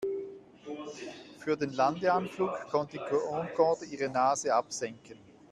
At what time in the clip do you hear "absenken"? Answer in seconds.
4.51-5.19